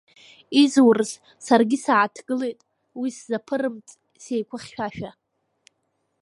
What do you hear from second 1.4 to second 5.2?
саргьы сааҭгылеит, уи сзаԥырымҵт сеиқәыхьшәашәа…